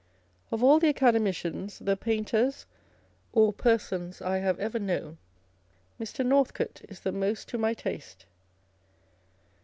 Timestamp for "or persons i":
3.33-4.39